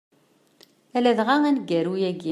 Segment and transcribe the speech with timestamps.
[0.97, 2.29] A ladɣa aneggaru-ayi.